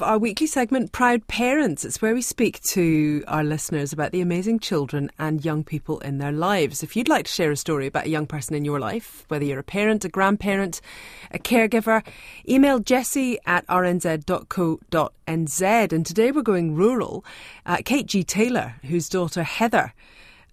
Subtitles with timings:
[0.00, 4.60] Our weekly segment, Proud Parents, it's where we speak to our listeners about the amazing
[4.60, 6.82] children and young people in their lives.
[6.82, 9.44] If you'd like to share a story about a young person in your life, whether
[9.44, 10.80] you're a parent, a grandparent,
[11.32, 12.06] a caregiver,
[12.48, 14.02] email jessie at rnz.co.nz.
[15.92, 17.24] And today we're going rural.
[17.66, 19.92] Uh, Kate Gee-Taylor, whose daughter Heather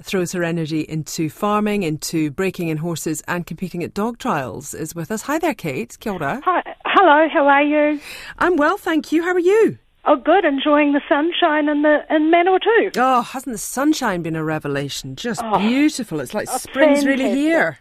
[0.01, 4.93] throws her energy into farming, into breaking in horses, and competing at dog trials, is
[4.95, 5.21] with us.
[5.23, 5.97] Hi there, Kate.
[5.99, 6.41] Kia ora.
[6.43, 6.74] Hi.
[6.97, 7.99] Hello, how are you?
[8.39, 9.21] I'm well, thank you.
[9.21, 9.77] How are you?
[10.05, 10.45] Oh, good.
[10.45, 12.95] Enjoying the sunshine in the in Manawatu.
[12.95, 15.17] Oh, hasn't the sunshine been a revelation?
[15.17, 16.21] Just oh, beautiful.
[16.21, 17.19] It's like oh, spring's fantastic.
[17.19, 17.79] really here.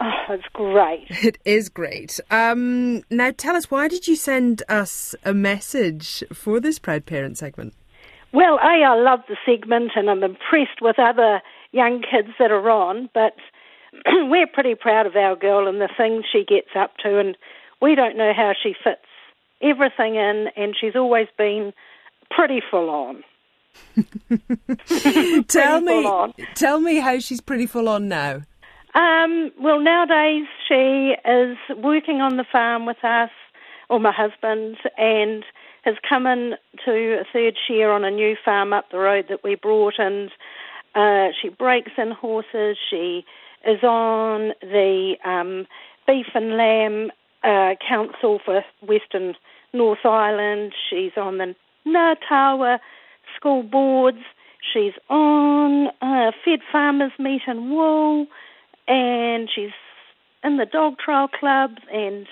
[0.00, 1.06] Oh, it's great.
[1.24, 2.18] It is great.
[2.32, 7.38] Um, now, tell us, why did you send us a message for this Proud Parent
[7.38, 7.74] segment?
[8.32, 12.70] Well, A, I love the segment and I'm impressed with other young kids that are
[12.70, 13.36] on, but
[14.06, 17.36] we're pretty proud of our girl and the things she gets up to, and
[17.82, 19.02] we don't know how she fits
[19.60, 21.72] everything in, and she's always been
[22.30, 23.24] pretty full on.
[25.48, 26.32] tell me, on.
[26.54, 28.42] tell me how she's pretty full on now.
[28.94, 33.30] Um, well, nowadays she is working on the farm with us,
[33.90, 35.44] or my husband, and
[35.82, 36.54] has come in
[36.84, 40.30] to a third share on a new farm up the road that we brought, and
[40.94, 42.76] uh, she breaks in horses.
[42.90, 43.24] She
[43.66, 45.66] is on the um,
[46.06, 47.10] beef and lamb
[47.44, 49.34] uh, council for Western
[49.72, 50.72] North Island.
[50.90, 51.54] She's on the
[51.86, 52.78] Ngātawa
[53.36, 54.18] school boards.
[54.72, 58.26] She's on uh, Fed Farmers Meat and Wool,
[58.86, 59.72] and she's
[60.44, 62.26] in the dog trial clubs and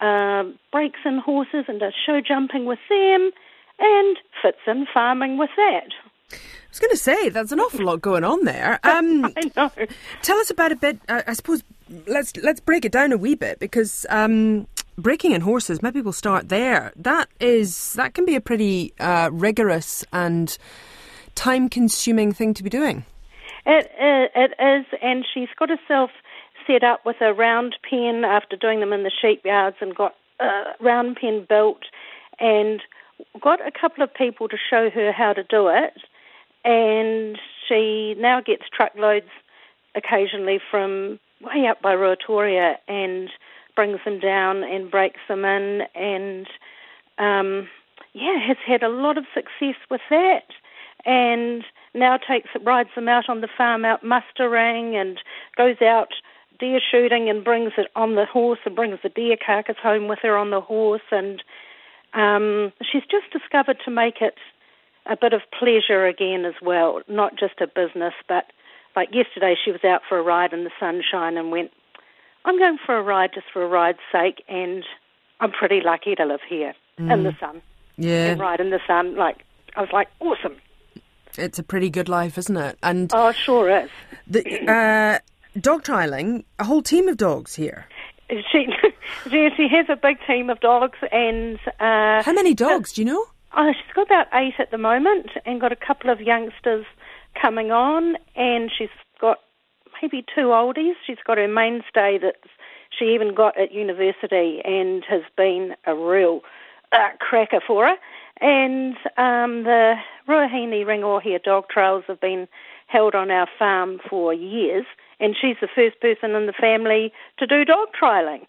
[0.00, 3.30] um, breaks in horses and does show jumping with them
[3.78, 5.88] and fits in farming with that.
[6.32, 6.36] I
[6.70, 8.80] was going to say that's an awful lot going on there.
[8.84, 9.70] Um, I know.
[10.22, 10.98] Tell us about a bit.
[11.08, 11.62] Uh, I suppose
[12.06, 15.82] let's let's break it down a wee bit because um, breaking in horses.
[15.82, 16.92] Maybe we'll start there.
[16.96, 20.56] That is that can be a pretty uh, rigorous and
[21.34, 23.04] time-consuming thing to be doing.
[23.66, 26.10] It, it, it is, and she's got herself
[26.66, 30.14] set up with a round pen after doing them in the sheep yards and got
[30.40, 31.82] a round pen built
[32.38, 32.82] and
[33.40, 35.94] got a couple of people to show her how to do it.
[36.64, 37.38] And
[37.68, 39.28] she now gets truckloads
[39.94, 43.30] occasionally from way up by Ruatoria and
[43.74, 46.46] brings them down and breaks them in and
[47.18, 47.68] um,
[48.12, 50.46] yeah, has had a lot of success with that.
[51.04, 55.18] And now takes rides them out on the farm out mustering and
[55.56, 56.08] goes out
[56.58, 60.20] deer shooting and brings it on the horse and brings the deer carcass home with
[60.22, 61.42] her on the horse and
[62.14, 64.36] um, she's just discovered to make it
[65.06, 68.14] a bit of pleasure again as well, not just a business.
[68.28, 68.46] But
[68.96, 71.70] like yesterday, she was out for a ride in the sunshine and went,
[72.44, 74.84] "I'm going for a ride just for a ride's sake," and
[75.40, 77.12] I'm pretty lucky to live here mm.
[77.12, 77.40] in the mm.
[77.40, 77.62] sun.
[77.96, 79.16] Yeah, and ride in the sun.
[79.16, 79.44] Like
[79.76, 80.56] I was like, awesome.
[81.36, 82.78] It's a pretty good life, isn't it?
[82.82, 83.90] And oh, it sure is.
[84.28, 85.18] The, uh,
[85.58, 87.86] dog trialing, a whole team of dogs here.
[88.30, 88.66] She,
[89.30, 93.06] she, she has a big team of dogs, and uh, how many dogs do you
[93.06, 93.24] know?
[93.56, 96.86] Oh, she's got about eight at the moment, and got a couple of youngsters
[97.40, 98.88] coming on, and she's
[99.20, 99.38] got
[100.00, 100.94] maybe two oldies.
[101.06, 102.36] She's got her mainstay that
[102.96, 106.40] she even got at university, and has been a real
[106.92, 107.96] uh, cracker for her.
[108.40, 109.94] And um, the
[110.28, 112.48] Ruahine Rangiwahia dog trails have been
[112.86, 114.84] held on our farm for years
[115.20, 118.46] and she's the first person in the family to do dog trialing.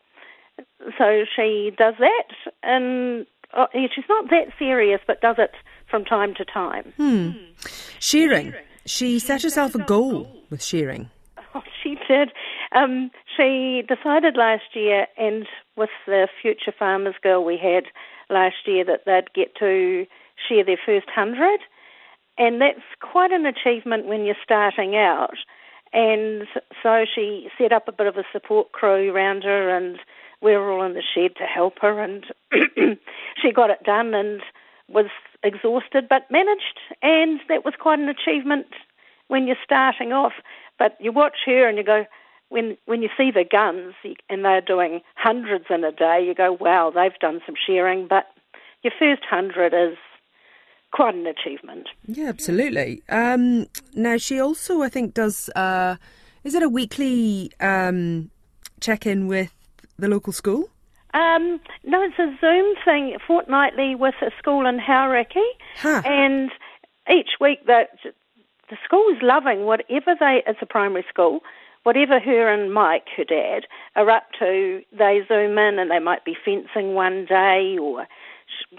[0.98, 5.52] So she does that, and uh, she's not that serious, but does it
[5.90, 6.94] from time to time.
[6.98, 7.32] Hmm.
[8.00, 8.54] Shearing.
[8.86, 11.10] She set herself a goal with shearing.
[11.54, 12.32] Oh, she did.
[12.76, 17.86] Um, she decided last year, and with the Future Farmers Girl we had
[18.30, 20.06] last year, that they'd get to
[20.48, 21.60] shear their first hundred.
[22.38, 25.36] And that's quite an achievement when you're starting out.
[25.94, 26.48] And
[26.84, 29.98] so she set up a bit of a support crew around her, and
[30.42, 32.02] we were all in the shed to help her.
[32.02, 32.26] And
[33.42, 34.42] she got it done and
[34.90, 35.06] was
[35.46, 36.80] exhausted, but managed.
[37.02, 38.68] And that was quite an achievement
[39.28, 40.34] when you're starting off.
[40.78, 42.06] But you watch her and you go,
[42.50, 43.94] when when you see the guns
[44.30, 48.08] and they're doing hundreds in a day, you go, wow, they've done some shearing.
[48.10, 48.26] But
[48.84, 49.98] your first hundred is
[50.92, 51.88] quite an achievement.
[52.06, 53.04] Yeah, absolutely.
[53.10, 55.98] Um, now, she also, I think, does, uh,
[56.44, 58.32] is it a weekly um,
[58.80, 59.52] check in with
[59.98, 60.70] the local school?
[61.16, 65.48] Um, no, it's a Zoom thing fortnightly with a school in Hauraki.
[65.78, 66.02] Huh.
[66.04, 66.52] And
[67.10, 67.92] each week that
[68.70, 71.40] the school is loving whatever they, it's a primary school,
[71.84, 73.64] whatever her and Mike, her dad,
[73.96, 78.08] are up to, they zoom in and they might be fencing one day or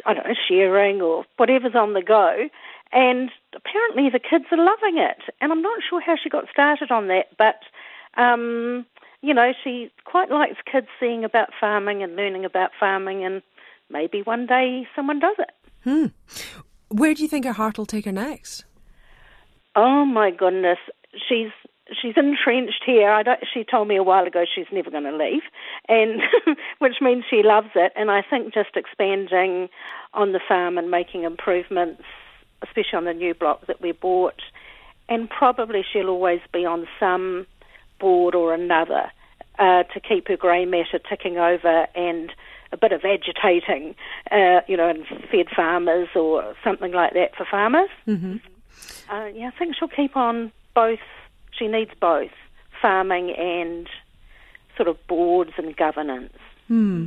[0.04, 2.48] I don't know, shearing or whatever's on the go.
[2.92, 5.22] And apparently the kids are loving it.
[5.40, 7.60] And I'm not sure how she got started on that, but,
[8.20, 8.84] um,
[9.22, 13.42] you know, she quite likes kids seeing about farming and learning about farming, and
[13.90, 15.50] maybe one day someone does it.
[15.84, 16.06] Hmm.
[16.88, 18.64] Where do you think her heart will take her next?
[19.74, 20.78] Oh my goodness,
[21.28, 21.50] she's
[22.00, 23.10] she's entrenched here.
[23.10, 25.42] I don't, she told me a while ago she's never going to leave,
[25.88, 26.20] and
[26.78, 27.92] which means she loves it.
[27.96, 29.68] And I think just expanding
[30.14, 32.02] on the farm and making improvements,
[32.62, 34.40] especially on the new block that we bought,
[35.08, 37.46] and probably she'll always be on some
[37.98, 39.10] board or another
[39.58, 42.32] uh, to keep her grey matter ticking over and
[42.72, 43.94] a bit of agitating,
[44.30, 47.88] uh, you know, and fed farmers or something like that for farmers.
[48.06, 48.36] Mm-hmm.
[49.08, 50.98] Uh, yeah, I think she'll keep on both.
[51.56, 52.30] She needs both
[52.82, 53.88] farming and
[54.76, 56.36] sort of boards and governance.
[56.68, 57.06] Hmm.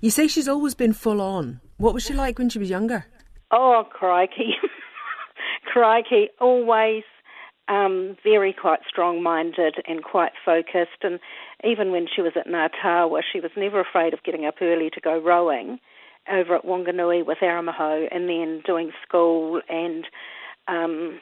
[0.00, 1.60] You say she's always been full on.
[1.76, 3.06] What was she like when she was younger?
[3.50, 4.54] Oh, crikey.
[5.72, 6.28] crikey.
[6.40, 7.04] Always
[7.68, 11.02] um, very quite strong minded and quite focused.
[11.02, 11.18] And
[11.62, 15.00] even when she was at Ngātawa, she was never afraid of getting up early to
[15.00, 15.78] go rowing
[16.30, 20.06] over at Wanganui with Aramoho and then doing school and
[20.66, 21.20] um,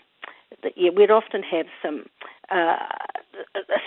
[0.76, 2.06] yeah, we'd often have some
[2.50, 2.76] uh,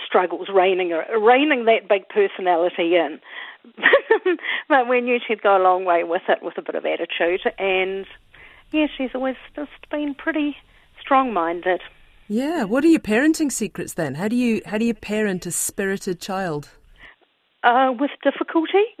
[0.06, 3.20] struggles reining reining that big personality in,
[4.68, 7.40] but we knew she'd go a long way with it with a bit of attitude.
[7.58, 8.06] And
[8.72, 10.56] yeah, she's always just been pretty
[11.00, 11.80] strong-minded.
[12.28, 12.64] Yeah.
[12.64, 14.14] What are your parenting secrets then?
[14.14, 16.70] How do you how do you parent a spirited child?
[17.62, 18.84] Uh, with difficulty.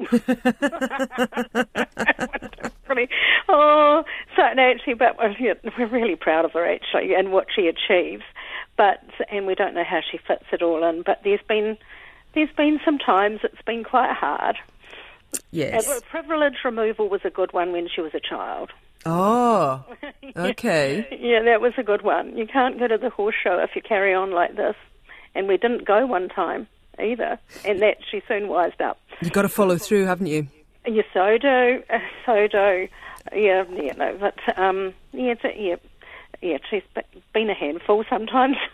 [3.48, 8.24] oh, so actually, but we're really proud of her actually and what she achieves.
[8.76, 11.02] But and we don't know how she fits it all in.
[11.02, 11.78] But there's been
[12.34, 14.56] there's been some times it's been quite hard.
[15.50, 15.88] Yes.
[15.88, 18.72] And privilege removal was a good one when she was a child.
[19.06, 19.84] Oh,
[20.36, 21.06] okay.
[21.20, 22.36] yeah, that was a good one.
[22.36, 24.74] You can't go to the horse show if you carry on like this.
[25.34, 26.66] And we didn't go one time
[26.98, 28.98] either, and that she soon wised up.
[29.20, 30.48] You've got to follow through, haven't you?
[30.86, 31.82] You so do,
[32.26, 32.88] so do.
[33.34, 35.76] Yeah, yeah, no, but um, yeah, yeah,
[36.42, 36.58] yeah.
[36.70, 36.82] She's
[37.34, 38.56] been a handful sometimes.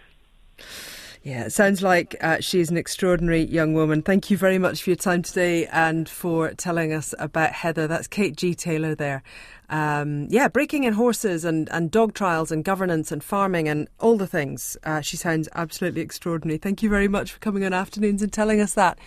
[1.25, 4.03] Yeah, it sounds like uh, she's an extraordinary young woman.
[4.03, 7.87] Thank you very much for your time today and for telling us about Heather.
[7.87, 9.23] That's Kate Gee-Taylor there.
[9.71, 14.17] Um, yeah, breaking in horses and, and dog trials and governance and farming and all
[14.17, 14.77] the things.
[14.83, 16.59] Uh, she sounds absolutely extraordinary.
[16.59, 18.99] Thank you very much for coming on Afternoons and telling us that.